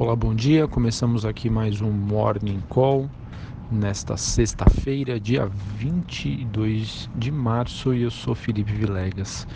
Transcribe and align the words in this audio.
Olá, 0.00 0.16
bom 0.16 0.34
dia. 0.34 0.66
Começamos 0.66 1.26
aqui 1.26 1.50
mais 1.50 1.82
um 1.82 1.90
Morning 1.90 2.62
Call 2.70 3.06
nesta 3.70 4.16
sexta-feira, 4.16 5.20
dia 5.20 5.44
22 5.76 7.10
de 7.14 7.30
março, 7.30 7.92
e 7.92 8.00
eu 8.00 8.10
sou 8.10 8.34
Felipe 8.34 8.72
Vilegas. 8.72 9.46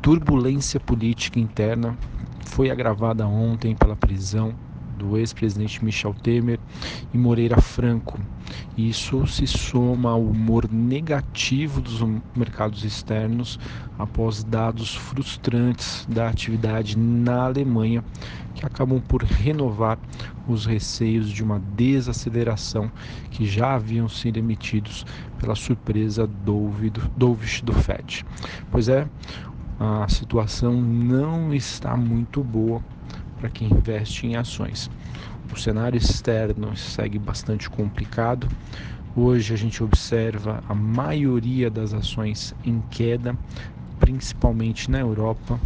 Turbulência 0.00 0.80
política 0.80 1.38
interna 1.38 1.94
foi 2.46 2.70
agravada 2.70 3.26
ontem 3.26 3.76
pela 3.76 3.94
prisão 3.94 4.54
do 4.96 5.16
ex-presidente 5.16 5.84
Michel 5.84 6.14
Temer 6.14 6.58
e 7.12 7.18
Moreira 7.18 7.60
Franco. 7.60 8.18
Isso 8.76 9.26
se 9.26 9.46
soma 9.46 10.10
ao 10.10 10.22
humor 10.22 10.68
negativo 10.70 11.80
dos 11.80 12.00
mercados 12.34 12.84
externos 12.84 13.58
após 13.98 14.44
dados 14.44 14.94
frustrantes 14.94 16.06
da 16.08 16.28
atividade 16.28 16.98
na 16.98 17.44
Alemanha, 17.44 18.04
que 18.54 18.64
acabam 18.64 19.00
por 19.00 19.22
renovar 19.22 19.98
os 20.46 20.64
receios 20.64 21.30
de 21.30 21.42
uma 21.42 21.58
desaceleração 21.76 22.90
que 23.30 23.44
já 23.46 23.74
haviam 23.74 24.08
sido 24.08 24.38
emitidos 24.38 25.04
pela 25.38 25.54
surpresa 25.54 26.28
dovish 27.16 27.62
do 27.62 27.72
Fed. 27.72 28.24
Pois 28.70 28.88
é, 28.88 29.08
a 29.78 30.08
situação 30.08 30.72
não 30.80 31.52
está 31.52 31.96
muito 31.96 32.42
boa 32.42 32.82
para 33.38 33.48
quem 33.48 33.68
investe 33.68 34.26
em 34.26 34.36
ações. 34.36 34.90
O 35.52 35.56
cenário 35.56 35.96
externo 35.96 36.76
segue 36.76 37.18
bastante 37.18 37.70
complicado. 37.70 38.48
Hoje 39.14 39.54
a 39.54 39.56
gente 39.56 39.82
observa 39.82 40.62
a 40.68 40.74
maioria 40.74 41.70
das 41.70 41.94
ações 41.94 42.54
em 42.64 42.82
queda, 42.90 43.36
principalmente 43.98 44.90
na 44.90 45.00
Europa, 45.00 45.58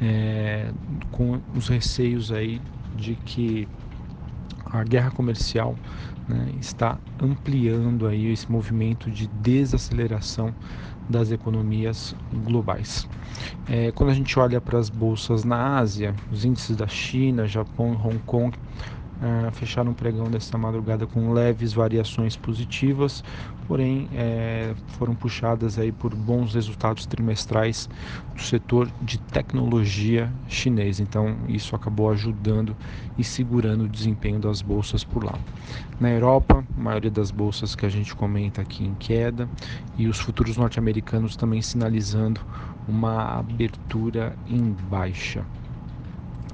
é, 0.00 0.70
com 1.12 1.40
os 1.54 1.68
receios 1.68 2.32
aí 2.32 2.60
de 2.96 3.14
que 3.14 3.68
a 4.70 4.84
guerra 4.84 5.10
comercial 5.10 5.74
né, 6.26 6.52
está 6.58 6.98
ampliando 7.20 8.06
aí 8.06 8.32
esse 8.32 8.50
movimento 8.50 9.10
de 9.10 9.26
desaceleração 9.26 10.54
das 11.08 11.30
economias 11.30 12.14
globais. 12.32 13.08
É, 13.66 13.90
quando 13.92 14.10
a 14.10 14.14
gente 14.14 14.38
olha 14.38 14.60
para 14.60 14.78
as 14.78 14.90
bolsas 14.90 15.42
na 15.44 15.78
Ásia, 15.78 16.14
os 16.30 16.44
índices 16.44 16.76
da 16.76 16.86
China, 16.86 17.46
Japão 17.46 17.92
Hong 18.04 18.20
Kong 18.26 18.56
uh, 19.20 19.50
fecharam 19.52 19.92
o 19.92 19.94
pregão 19.94 20.30
desta 20.30 20.56
madrugada 20.56 21.06
com 21.06 21.32
leves 21.32 21.72
variações 21.72 22.36
positivas, 22.36 23.22
porém 23.66 24.08
é, 24.14 24.74
foram 24.98 25.14
puxadas 25.14 25.78
aí 25.78 25.92
por 25.92 26.14
bons 26.14 26.54
resultados 26.54 27.04
trimestrais 27.04 27.88
do 28.34 28.40
setor 28.40 28.88
de 29.02 29.18
tecnologia 29.18 30.32
chinês. 30.48 31.00
Então 31.00 31.36
isso 31.48 31.76
acabou 31.76 32.10
ajudando 32.10 32.74
e 33.18 33.22
segurando 33.22 33.84
o 33.84 33.88
desempenho 33.88 34.38
das 34.38 34.62
bolsas 34.62 35.04
por 35.04 35.22
lá. 35.22 35.38
Na 36.00 36.10
Europa, 36.10 36.64
a 36.76 36.80
maioria 36.80 37.10
das 37.10 37.30
bolsas 37.30 37.74
que 37.74 37.84
a 37.84 37.88
gente 37.88 38.14
comenta 38.14 38.62
aqui 38.62 38.84
em 38.84 38.94
queda 38.94 39.48
e 39.96 40.06
os 40.06 40.18
futuros 40.18 40.56
norte-americanos 40.56 41.36
também 41.36 41.60
sinalizando 41.60 42.40
uma 42.86 43.38
abertura 43.38 44.34
em 44.48 44.74
baixa. 44.88 45.44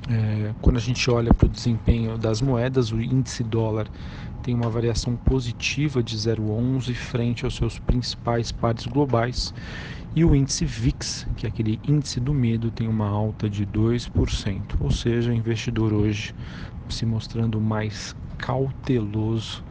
É, 0.09 0.55
quando 0.61 0.77
a 0.77 0.81
gente 0.81 1.11
olha 1.11 1.33
para 1.33 1.47
o 1.47 1.49
desempenho 1.49 2.19
das 2.19 2.43
moedas, 2.43 2.93
o 2.93 3.01
índice 3.01 3.43
dólar 3.43 3.89
tem 4.43 4.55
uma 4.55 4.69
variação 4.69 5.17
positiva 5.17 6.03
de 6.03 6.17
0,11 6.17 6.95
frente 6.95 7.45
aos 7.45 7.57
seus 7.57 7.79
principais 7.79 8.53
pares 8.53 8.85
globais, 8.87 9.55
e 10.15 10.25
o 10.25 10.35
índice 10.35 10.67
VIX, 10.67 11.27
que 11.35 11.47
é 11.47 11.49
aquele 11.49 11.81
índice 11.89 12.21
do 12.21 12.35
medo, 12.35 12.71
tem 12.71 12.87
uma 12.87 13.09
alta 13.09 13.49
de 13.49 13.67
2%, 13.67 14.77
ou 14.79 14.91
seja, 14.91 15.31
o 15.31 15.35
investidor 15.35 15.93
hoje 15.93 16.35
se 16.89 17.07
mostrando 17.07 17.59
mais 17.61 18.15
cauteloso 18.37 19.65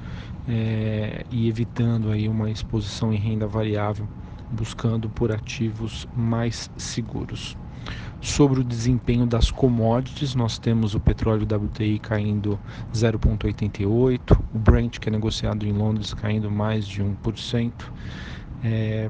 é, 0.48 1.24
e 1.30 1.48
evitando 1.48 2.12
aí 2.12 2.28
uma 2.28 2.50
exposição 2.50 3.14
em 3.14 3.18
renda 3.18 3.48
variável, 3.48 4.10
buscando 4.50 5.10
por 5.10 5.32
ativos 5.32 6.08
mais 6.16 6.72
seguros. 6.76 7.56
Sobre 8.22 8.62
o 8.62 8.64
desempenho 8.64 9.26
das 9.26 9.52
commodities, 9.52 10.34
nós 10.34 10.58
temos 10.58 10.96
o 10.96 11.00
petróleo 11.00 11.46
WTI 11.46 12.00
caindo 12.00 12.58
0,88, 12.94 14.40
o 14.54 14.58
Brent, 14.58 14.98
que 14.98 15.10
é 15.10 15.12
negociado 15.12 15.66
em 15.68 15.74
Londres, 15.74 16.14
caindo 16.14 16.50
mais 16.50 16.88
de 16.88 17.04
1%. 17.04 17.72
É, 18.64 19.10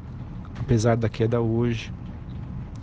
apesar 0.60 0.98
da 0.98 1.08
queda 1.08 1.40
hoje, 1.40 1.94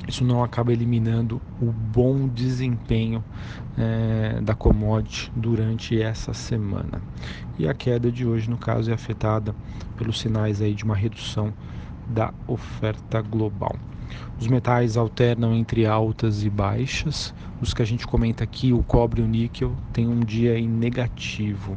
isso 0.06 0.24
não 0.24 0.42
acaba 0.42 0.72
eliminando 0.72 1.40
o 1.60 1.66
bom 1.66 2.26
desempenho 2.28 3.24
é, 3.76 4.40
da 4.40 4.54
commodity 4.54 5.30
durante 5.34 6.00
essa 6.00 6.32
semana. 6.32 7.02
E 7.58 7.68
a 7.68 7.74
queda 7.74 8.10
de 8.10 8.26
hoje, 8.26 8.48
no 8.48 8.56
caso, 8.56 8.90
é 8.90 8.94
afetada 8.94 9.54
pelos 9.96 10.20
sinais 10.20 10.62
aí 10.62 10.74
de 10.74 10.84
uma 10.84 10.96
redução 10.96 11.52
da 12.08 12.32
oferta 12.46 13.20
global. 13.20 13.76
Os 14.38 14.47
metais 14.47 14.97
alternam 14.97 15.54
entre 15.54 15.87
altas 15.87 16.43
e 16.44 16.50
baixas. 16.50 17.34
Os 17.60 17.75
que 17.75 17.82
a 17.82 17.84
gente 17.84 18.06
comenta 18.06 18.43
aqui, 18.43 18.72
o 18.72 18.82
cobre 18.82 19.21
e 19.21 19.25
o 19.25 19.28
níquel, 19.28 19.75
tem 19.93 20.09
um 20.09 20.21
dia 20.21 20.59
em 20.59 20.69
negativo. 20.69 21.76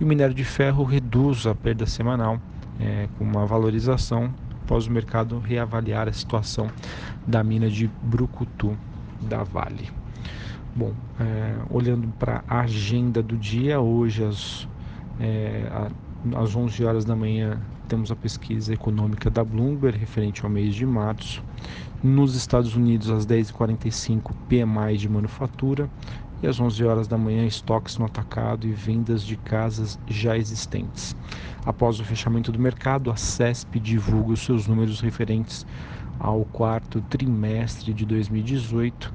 E 0.00 0.04
o 0.04 0.06
minério 0.06 0.34
de 0.34 0.44
ferro 0.44 0.84
reduz 0.84 1.46
a 1.46 1.54
perda 1.54 1.86
semanal 1.86 2.40
é, 2.80 3.08
com 3.18 3.24
uma 3.24 3.46
valorização 3.46 4.32
após 4.62 4.86
o 4.86 4.90
mercado 4.90 5.38
reavaliar 5.38 6.08
a 6.08 6.12
situação 6.12 6.70
da 7.26 7.44
mina 7.44 7.68
de 7.68 7.90
Brucutu 8.02 8.76
da 9.20 9.42
Vale. 9.42 9.90
Bom, 10.74 10.92
é, 11.20 11.54
olhando 11.70 12.08
para 12.18 12.42
a 12.48 12.60
agenda 12.60 13.22
do 13.22 13.36
dia, 13.36 13.80
hoje 13.80 14.24
às, 14.24 14.68
é, 15.20 15.68
às 16.34 16.56
11 16.56 16.84
horas 16.84 17.04
da 17.04 17.14
manhã 17.14 17.60
temos 17.88 18.10
a 18.10 18.16
pesquisa 18.16 18.72
econômica 18.72 19.30
da 19.30 19.44
Bloomberg 19.44 19.98
referente 19.98 20.44
ao 20.44 20.50
mês 20.50 20.74
de 20.74 20.86
março. 20.86 21.42
Nos 22.02 22.34
Estados 22.34 22.74
Unidos, 22.76 23.10
às 23.10 23.26
10h45, 23.26 24.32
PMI 24.48 24.96
de 24.96 25.08
manufatura. 25.08 25.88
E 26.42 26.46
às 26.46 26.60
11 26.60 26.84
horas 26.84 27.08
da 27.08 27.16
manhã, 27.16 27.46
estoques 27.46 27.96
no 27.96 28.04
atacado 28.04 28.66
e 28.66 28.72
vendas 28.72 29.22
de 29.22 29.36
casas 29.36 29.98
já 30.06 30.36
existentes. 30.36 31.16
Após 31.64 31.98
o 31.98 32.04
fechamento 32.04 32.52
do 32.52 32.58
mercado, 32.58 33.10
a 33.10 33.16
CESP 33.16 33.80
divulga 33.80 34.34
os 34.34 34.40
seus 34.40 34.66
números 34.66 35.00
referentes 35.00 35.64
ao 36.18 36.44
quarto 36.44 37.00
trimestre 37.02 37.92
de 37.92 38.04
2018 38.04 39.12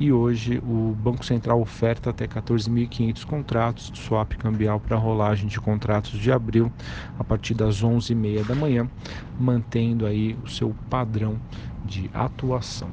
e 0.00 0.12
hoje 0.12 0.58
o 0.58 0.94
Banco 0.96 1.24
Central 1.24 1.60
oferta 1.60 2.10
até 2.10 2.26
14.500 2.26 3.24
contratos 3.24 3.90
de 3.90 3.98
swap 3.98 4.32
cambial 4.34 4.78
para 4.78 4.96
rolagem 4.96 5.48
de 5.48 5.60
contratos 5.60 6.18
de 6.18 6.30
abril 6.30 6.70
a 7.18 7.24
partir 7.24 7.54
das 7.54 7.82
11h30 7.82 8.46
da 8.46 8.54
manhã, 8.54 8.88
mantendo 9.38 10.06
aí 10.06 10.36
o 10.44 10.48
seu 10.48 10.74
padrão 10.88 11.36
de 11.84 12.08
atuação. 12.14 12.88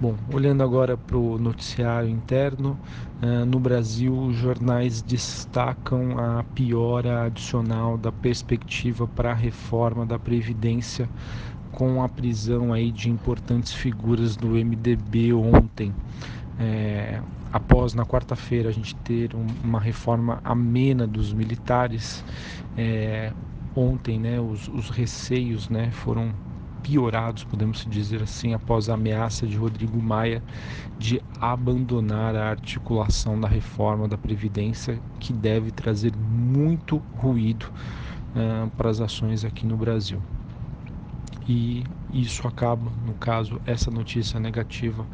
Bom, 0.00 0.14
olhando 0.32 0.62
agora 0.62 0.96
para 0.96 1.18
o 1.18 1.38
noticiário 1.38 2.08
interno, 2.08 2.76
uh, 3.22 3.44
no 3.44 3.60
Brasil 3.60 4.18
os 4.18 4.34
jornais 4.34 5.02
destacam 5.02 6.18
a 6.18 6.42
piora 6.54 7.26
adicional 7.26 7.98
da 7.98 8.10
perspectiva 8.10 9.06
para 9.06 9.32
a 9.32 9.34
reforma 9.34 10.06
da 10.06 10.18
Previdência 10.18 11.06
com 11.72 12.02
a 12.02 12.08
prisão 12.08 12.72
aí 12.72 12.90
de 12.90 13.10
importantes 13.10 13.72
figuras 13.72 14.36
do 14.36 14.48
MDB 14.48 15.32
ontem. 15.32 15.94
É, 16.58 17.20
após 17.52 17.94
na 17.94 18.04
quarta-feira 18.04 18.68
a 18.68 18.72
gente 18.72 18.94
ter 18.96 19.34
um, 19.34 19.46
uma 19.64 19.80
reforma 19.80 20.40
amena 20.44 21.06
dos 21.06 21.32
militares, 21.32 22.24
é, 22.76 23.32
ontem 23.74 24.18
né, 24.18 24.40
os, 24.40 24.68
os 24.68 24.90
receios 24.90 25.68
né, 25.68 25.90
foram 25.90 26.34
piorados, 26.82 27.44
podemos 27.44 27.86
dizer 27.88 28.22
assim, 28.22 28.54
após 28.54 28.88
a 28.88 28.94
ameaça 28.94 29.46
de 29.46 29.56
Rodrigo 29.56 30.00
Maia 30.02 30.42
de 30.98 31.22
abandonar 31.40 32.34
a 32.34 32.50
articulação 32.50 33.38
da 33.38 33.48
reforma 33.48 34.08
da 34.08 34.16
Previdência, 34.16 35.00
que 35.18 35.32
deve 35.32 35.70
trazer 35.70 36.14
muito 36.16 36.98
ruído 37.16 37.66
uh, 38.34 38.70
para 38.70 38.90
as 38.90 39.00
ações 39.00 39.44
aqui 39.44 39.66
no 39.66 39.76
Brasil 39.76 40.22
e 41.50 41.84
isso 42.12 42.46
acaba, 42.46 42.92
no 43.04 43.14
caso, 43.14 43.60
essa 43.66 43.90
notícia 43.90 44.38
negativa 44.38 45.04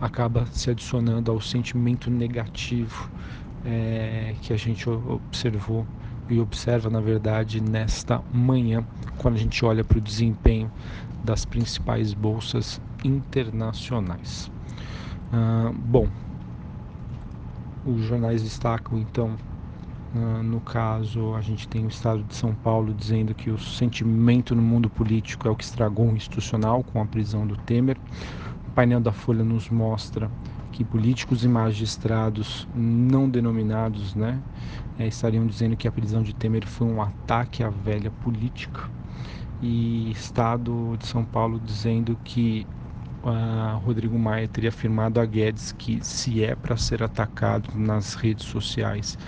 acaba 0.00 0.44
se 0.46 0.68
adicionando 0.68 1.30
ao 1.30 1.40
sentimento 1.40 2.10
negativo 2.10 3.08
é, 3.64 4.34
que 4.42 4.52
a 4.52 4.56
gente 4.56 4.90
observou 4.90 5.86
e 6.28 6.40
observa, 6.40 6.90
na 6.90 7.00
verdade, 7.00 7.60
nesta 7.60 8.20
manhã, 8.34 8.84
quando 9.16 9.36
a 9.36 9.38
gente 9.38 9.64
olha 9.64 9.84
para 9.84 9.98
o 9.98 10.00
desempenho 10.00 10.72
das 11.22 11.44
principais 11.44 12.12
bolsas 12.12 12.80
internacionais. 13.04 14.50
Ah, 15.32 15.70
bom, 15.72 16.08
os 17.84 18.02
jornais 18.02 18.42
destacam 18.42 18.98
então 18.98 19.36
no 20.42 20.60
caso, 20.60 21.34
a 21.34 21.40
gente 21.40 21.68
tem 21.68 21.84
o 21.84 21.88
Estado 21.88 22.22
de 22.24 22.34
São 22.34 22.54
Paulo 22.54 22.94
dizendo 22.94 23.34
que 23.34 23.50
o 23.50 23.58
sentimento 23.58 24.54
no 24.54 24.62
mundo 24.62 24.88
político 24.88 25.46
é 25.46 25.50
o 25.50 25.56
que 25.56 25.64
estragou 25.64 26.08
o 26.08 26.16
institucional 26.16 26.82
com 26.82 27.00
a 27.00 27.06
prisão 27.06 27.46
do 27.46 27.56
Temer. 27.56 27.96
O 28.68 28.70
painel 28.72 29.00
da 29.00 29.12
Folha 29.12 29.44
nos 29.44 29.68
mostra 29.68 30.30
que 30.72 30.84
políticos 30.84 31.44
e 31.44 31.48
magistrados 31.48 32.68
não 32.74 33.28
denominados 33.28 34.14
né, 34.14 34.38
é, 34.98 35.06
estariam 35.06 35.46
dizendo 35.46 35.76
que 35.76 35.88
a 35.88 35.92
prisão 35.92 36.22
de 36.22 36.34
Temer 36.34 36.66
foi 36.66 36.86
um 36.86 37.00
ataque 37.00 37.62
à 37.62 37.70
velha 37.70 38.10
política 38.10 38.90
e 39.62 40.10
Estado 40.10 40.96
de 40.98 41.06
São 41.06 41.24
Paulo 41.24 41.58
dizendo 41.64 42.18
que 42.22 42.66
uh, 43.24 43.78
Rodrigo 43.78 44.18
Maia 44.18 44.46
teria 44.48 44.68
afirmado 44.68 45.18
a 45.18 45.24
Guedes 45.24 45.72
que 45.72 46.04
se 46.04 46.44
é 46.44 46.54
para 46.54 46.76
ser 46.76 47.02
atacado 47.02 47.70
nas 47.74 48.14
redes 48.14 48.44
sociais 48.44 49.18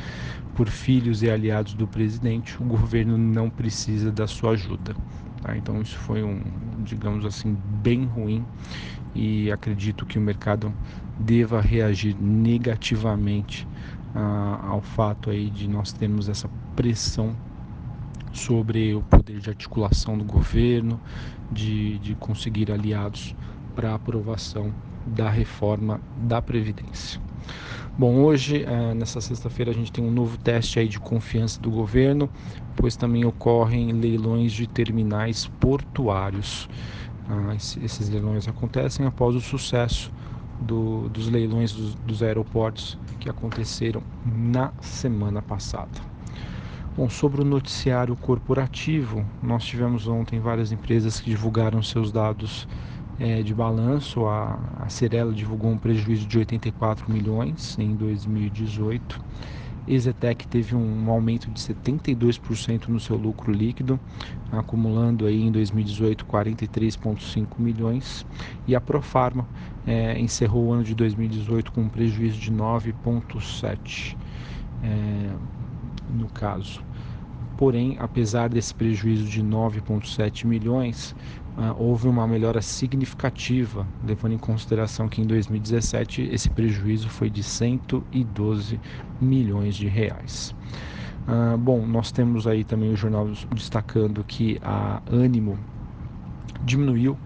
por 0.58 0.68
filhos 0.68 1.22
e 1.22 1.30
aliados 1.30 1.72
do 1.72 1.86
presidente, 1.86 2.60
o 2.60 2.64
governo 2.64 3.16
não 3.16 3.48
precisa 3.48 4.10
da 4.10 4.26
sua 4.26 4.54
ajuda. 4.54 4.92
Tá? 5.40 5.56
Então 5.56 5.80
isso 5.80 5.96
foi 5.98 6.24
um, 6.24 6.42
digamos 6.80 7.24
assim, 7.24 7.56
bem 7.80 8.04
ruim 8.06 8.44
e 9.14 9.52
acredito 9.52 10.04
que 10.04 10.18
o 10.18 10.20
mercado 10.20 10.74
deva 11.16 11.60
reagir 11.60 12.16
negativamente 12.20 13.68
uh, 14.16 14.66
ao 14.66 14.82
fato 14.82 15.30
aí 15.30 15.48
de 15.48 15.68
nós 15.68 15.92
termos 15.92 16.28
essa 16.28 16.50
pressão 16.74 17.36
sobre 18.32 18.92
o 18.96 19.02
poder 19.02 19.38
de 19.38 19.50
articulação 19.50 20.18
do 20.18 20.24
governo, 20.24 21.00
de, 21.52 22.00
de 22.00 22.16
conseguir 22.16 22.72
aliados 22.72 23.32
para 23.76 23.94
aprovação 23.94 24.74
da 25.06 25.30
reforma 25.30 26.00
da 26.16 26.42
Previdência. 26.42 27.20
Bom, 27.98 28.22
hoje, 28.22 28.64
uh, 28.64 28.94
nessa 28.94 29.20
sexta-feira, 29.20 29.72
a 29.72 29.74
gente 29.74 29.90
tem 29.90 30.04
um 30.04 30.10
novo 30.12 30.38
teste 30.38 30.78
aí 30.78 30.86
de 30.86 31.00
confiança 31.00 31.60
do 31.60 31.68
governo, 31.68 32.30
pois 32.76 32.94
também 32.94 33.24
ocorrem 33.24 33.90
leilões 33.90 34.52
de 34.52 34.68
terminais 34.68 35.48
portuários. 35.58 36.68
Uh, 37.28 37.52
esses 37.56 38.08
leilões 38.08 38.46
acontecem 38.46 39.04
após 39.04 39.34
o 39.34 39.40
sucesso 39.40 40.12
do, 40.60 41.08
dos 41.08 41.28
leilões 41.28 41.72
dos, 41.72 41.96
dos 41.96 42.22
aeroportos 42.22 42.96
que 43.18 43.28
aconteceram 43.28 44.00
na 44.24 44.72
semana 44.80 45.42
passada. 45.42 46.00
Bom, 46.96 47.10
sobre 47.10 47.40
o 47.40 47.44
noticiário 47.44 48.14
corporativo, 48.14 49.26
nós 49.42 49.64
tivemos 49.64 50.06
ontem 50.06 50.38
várias 50.38 50.70
empresas 50.70 51.20
que 51.20 51.30
divulgaram 51.30 51.82
seus 51.82 52.12
dados 52.12 52.68
é, 53.18 53.42
de 53.42 53.54
balanço, 53.54 54.26
a, 54.26 54.58
a 54.80 54.88
Cirela 54.88 55.32
divulgou 55.32 55.70
um 55.70 55.78
prejuízo 55.78 56.26
de 56.26 56.38
84 56.38 57.10
milhões 57.10 57.76
em 57.78 57.94
2018. 57.94 59.20
Exetec 59.88 60.46
teve 60.46 60.76
um 60.76 61.10
aumento 61.10 61.50
de 61.50 61.58
72% 61.58 62.88
no 62.88 63.00
seu 63.00 63.16
lucro 63.16 63.50
líquido, 63.50 63.98
acumulando 64.52 65.24
aí 65.26 65.40
em 65.40 65.50
2018 65.50 66.26
43,5 66.26 67.46
milhões. 67.58 68.26
E 68.66 68.76
a 68.76 68.80
Profarma 68.80 69.48
é, 69.86 70.18
encerrou 70.18 70.66
o 70.66 70.72
ano 70.72 70.84
de 70.84 70.94
2018 70.94 71.72
com 71.72 71.82
um 71.82 71.88
prejuízo 71.88 72.38
de 72.38 72.52
9,7 72.52 74.14
é, 74.82 75.30
no 76.14 76.28
caso. 76.28 76.82
Porém, 77.58 77.96
apesar 77.98 78.48
desse 78.48 78.72
prejuízo 78.72 79.24
de 79.24 79.42
9,7 79.42 80.46
milhões, 80.46 81.10
uh, 81.56 81.74
houve 81.76 82.06
uma 82.06 82.24
melhora 82.24 82.62
significativa, 82.62 83.84
levando 84.06 84.34
em 84.34 84.38
consideração 84.38 85.08
que 85.08 85.20
em 85.20 85.26
2017 85.26 86.22
esse 86.32 86.48
prejuízo 86.48 87.08
foi 87.08 87.28
de 87.28 87.42
112 87.42 88.80
milhões 89.20 89.74
de 89.74 89.88
reais. 89.88 90.54
Uh, 91.26 91.58
bom, 91.58 91.84
nós 91.84 92.12
temos 92.12 92.46
aí 92.46 92.62
também 92.62 92.92
o 92.92 92.96
jornal 92.96 93.28
destacando 93.52 94.22
que 94.22 94.60
a 94.62 95.02
Ânimo 95.10 95.58
diminuiu 96.64 97.18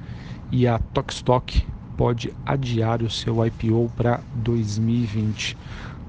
e 0.50 0.66
a 0.66 0.78
Tokstok 0.78 1.62
pode 1.94 2.32
adiar 2.46 3.02
o 3.02 3.10
seu 3.10 3.44
IPO 3.46 3.92
para 3.94 4.20
2020. 4.36 5.58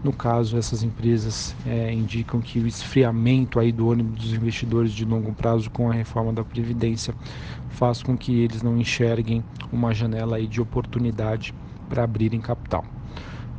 No 0.03 0.11
caso, 0.11 0.57
essas 0.57 0.83
empresas 0.83 1.55
é, 1.65 1.93
indicam 1.93 2.41
que 2.41 2.59
o 2.59 2.67
esfriamento 2.67 3.57
aí 3.57 3.71
do 3.71 3.89
ânimo 3.89 4.11
dos 4.11 4.33
investidores 4.33 4.91
de 4.91 5.05
longo 5.05 5.33
prazo 5.33 5.69
com 5.69 5.89
a 5.89 5.93
reforma 5.93 6.33
da 6.33 6.43
Previdência 6.43 7.15
faz 7.69 8.03
com 8.03 8.17
que 8.17 8.41
eles 8.41 8.61
não 8.61 8.77
enxerguem 8.77 9.45
uma 9.71 9.93
janela 9.93 10.35
aí 10.35 10.45
de 10.45 10.59
oportunidade 10.59 11.53
para 11.87 12.03
abrirem 12.03 12.41
capital. 12.41 12.83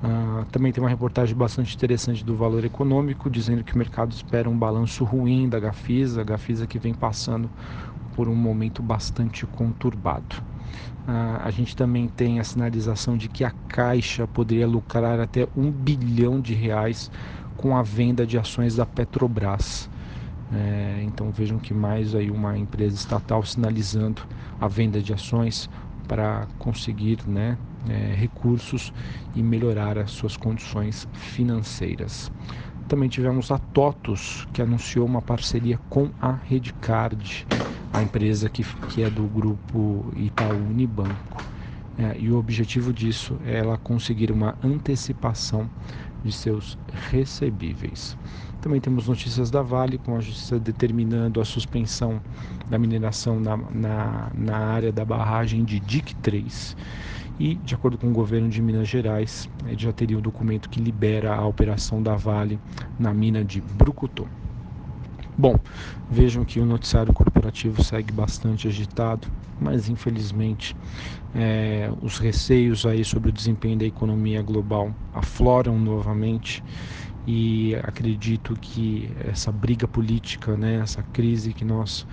Uh, 0.03 0.45
também 0.51 0.71
tem 0.71 0.83
uma 0.83 0.91
reportagem 0.91 1.35
bastante 1.35 1.75
interessante 1.75 2.23
do 2.23 2.37
Valor 2.37 2.63
Econômico, 2.63 3.31
dizendo 3.31 3.65
que 3.65 3.75
o 3.75 3.79
mercado 3.79 4.13
espera 4.13 4.51
um 4.51 4.59
balanço 4.59 5.03
ruim 5.03 5.49
da 5.49 5.59
Gafisa, 5.59 6.21
a 6.21 6.25
Gafisa 6.25 6.67
que 6.67 6.79
vem 6.79 6.93
passando 6.93 7.51
por 8.15 8.29
um 8.29 8.35
momento 8.35 8.83
bastante 8.83 9.47
conturbado. 9.47 10.37
Uh, 11.07 11.41
a 11.45 11.51
gente 11.51 11.77
também 11.77 12.09
tem 12.09 12.41
a 12.41 12.45
sinalização 12.45 13.17
de 13.17 13.29
que 13.29 13.45
a 13.45 13.53
Caixa 13.69 14.27
poderia 14.27 14.67
lucrar 14.67 15.21
até 15.21 15.47
um 15.57 15.71
bilhão 15.71 16.41
de 16.41 16.55
reais 16.55 17.11
com 17.57 17.77
a 17.77 17.83
venda 17.83 18.27
de 18.27 18.39
ações 18.39 18.77
da 18.77 18.87
Petrobras. 18.87 19.89
É, 20.53 21.03
então 21.03 21.31
vejam 21.31 21.59
que 21.59 21.75
mais 21.75 22.15
aí 22.15 22.31
uma 22.31 22.57
empresa 22.57 22.95
estatal 22.95 23.43
sinalizando 23.43 24.23
a 24.61 24.69
venda 24.69 25.01
de 25.01 25.13
ações 25.13 25.69
para 26.07 26.47
conseguir 26.59 27.19
né, 27.27 27.59
é, 27.89 28.15
recursos 28.15 28.93
e 29.35 29.43
melhorar 29.43 29.99
as 29.99 30.11
suas 30.11 30.37
condições 30.37 31.09
financeiras. 31.13 32.31
Também 32.87 33.09
tivemos 33.09 33.51
a 33.51 33.59
TOTUS, 33.59 34.47
que 34.53 34.61
anunciou 34.61 35.07
uma 35.07 35.23
parceria 35.23 35.79
com 35.89 36.11
a 36.21 36.33
Redcard, 36.33 37.47
a 37.95 38.03
empresa 38.03 38.49
que, 38.49 38.65
que 38.89 39.03
é 39.03 39.09
do 39.09 39.23
grupo 39.23 40.13
Itaú 40.17 40.57
Unibanco. 40.69 41.43
É, 41.97 42.19
e 42.19 42.29
o 42.29 42.37
objetivo 42.37 42.93
disso 42.93 43.39
é 43.47 43.59
ela 43.59 43.79
conseguir 43.79 44.33
uma 44.33 44.59
antecipação 44.65 45.71
de 46.25 46.33
seus 46.33 46.77
recebíveis. 47.09 48.17
Também 48.61 48.81
temos 48.81 49.07
notícias 49.07 49.49
da 49.49 49.63
Vale, 49.63 49.99
com 49.99 50.17
a 50.17 50.21
justiça 50.21 50.59
determinando 50.59 51.41
a 51.41 51.45
suspensão 51.45 52.21
da 52.69 52.79
mineração 52.79 53.39
na, 53.39 53.57
na, 53.57 54.31
na 54.35 54.57
área 54.57 54.91
da 54.91 55.05
barragem 55.05 55.65
de 55.65 55.79
DIC 55.79 56.17
3 56.17 56.77
e, 57.39 57.55
de 57.57 57.75
acordo 57.75 57.99
com 57.99 58.09
o 58.09 58.13
governo 58.13 58.49
de 58.49 58.63
Minas 58.63 58.89
Gerais, 58.89 59.49
ele 59.67 59.79
já 59.79 59.93
teria 59.93 60.19
o 60.19 60.23
documento 60.23 60.69
que 60.69 60.81
libera 60.81 61.35
a 61.35 61.47
operação 61.47 62.03
da 62.03 62.17
Vale 62.17 62.59
na 62.99 63.13
mina 63.13 63.45
de 63.45 63.61
Brucutu. 63.61 64.27
Bom, 65.37 65.57
vejam 66.09 66.45
que 66.45 66.61
o 66.61 66.65
noticiário 66.65 67.13
corporativo 67.13 67.83
segue 67.83 68.13
bastante 68.13 68.69
agitado, 68.69 69.27
mas 69.61 69.89
infelizmente 69.89 70.77
é, 71.35 71.91
os 72.01 72.19
receios 72.19 72.87
aí 72.87 73.05
sobre 73.05 73.31
o 73.31 73.33
desempenho 73.33 73.77
da 73.77 73.85
economia 73.85 74.41
global 74.43 74.95
afloram 75.13 75.77
novamente 75.77 76.63
e 77.27 77.75
acredito 77.83 78.55
que 78.61 79.11
essa 79.25 79.51
briga 79.51 79.89
política, 79.89 80.57
né, 80.57 80.77
essa 80.77 81.03
crise 81.03 81.53
que 81.53 81.65
nós 81.65 82.07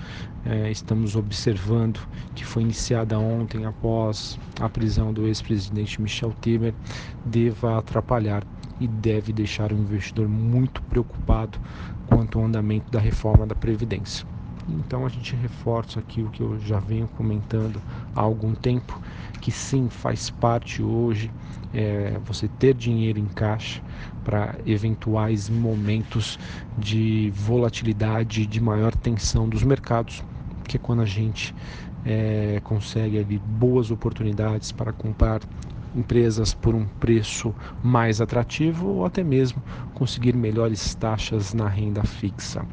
é, 0.44 0.72
estamos 0.72 1.16
observando, 1.16 2.00
que 2.34 2.44
foi 2.44 2.64
iniciada 2.64 3.20
ontem 3.20 3.66
após 3.66 4.40
a 4.60 4.68
prisão 4.68 5.14
do 5.14 5.28
ex-presidente 5.28 6.02
Michel 6.02 6.34
Temer, 6.42 6.74
deva 7.24 7.78
atrapalhar 7.78 8.44
e 8.82 8.88
deve 8.88 9.32
deixar 9.32 9.72
o 9.72 9.76
investidor 9.76 10.28
muito 10.28 10.82
preocupado 10.84 11.60
quanto 12.08 12.40
ao 12.40 12.46
andamento 12.46 12.92
da 12.92 13.00
reforma 13.00 13.46
da 13.46 13.54
Previdência. 13.54 14.26
Então 14.68 15.06
a 15.06 15.10
gente 15.10 15.36
reforça 15.36 16.00
aqui 16.00 16.22
o 16.22 16.30
que 16.30 16.42
eu 16.42 16.60
já 16.60 16.80
venho 16.80 17.08
comentando 17.08 17.82
há 18.16 18.22
algum 18.22 18.54
tempo, 18.54 19.00
que 19.40 19.52
sim 19.52 19.88
faz 19.90 20.30
parte 20.30 20.82
hoje 20.82 21.32
é, 21.74 22.20
você 22.26 22.48
ter 22.48 22.74
dinheiro 22.74 23.20
em 23.20 23.28
caixa 23.28 23.82
para 24.24 24.56
eventuais 24.66 25.50
momentos 25.50 26.40
de 26.78 27.32
volatilidade, 27.36 28.46
de 28.46 28.60
maior 28.60 28.96
tensão 28.96 29.48
dos 29.48 29.64
mercados, 29.64 30.24
que 30.68 30.78
é 30.78 30.80
quando 30.80 31.02
a 31.02 31.06
gente 31.06 31.54
é, 32.06 32.60
consegue 32.64 33.20
ali 33.20 33.38
boas 33.38 33.92
oportunidades 33.92 34.72
para 34.72 34.92
comprar 34.92 35.42
empresas 35.94 36.54
por 36.54 36.76
um 36.76 36.86
preço 37.00 37.56
mais 37.82 38.22
atrativo 38.22 38.88
ou 38.88 39.06
até 39.06 39.24
mesmo 39.24 39.64
conseguir 39.94 40.36
melhores 40.36 40.96
taxas 40.96 41.54
na 41.54 41.68
renda 41.68 42.04
fixa. 42.04 42.66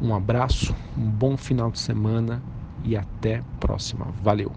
Um 0.00 0.14
abraço, 0.14 0.74
um 0.96 1.10
bom 1.10 1.36
final 1.36 1.70
de 1.70 1.78
semana 1.78 2.44
e 2.82 2.96
até 2.96 3.42
próxima. 3.58 4.06
Valeu! 4.22 4.54